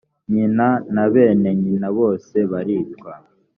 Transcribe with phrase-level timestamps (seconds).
[0.33, 3.13] nyina na bene nyina bose baricwa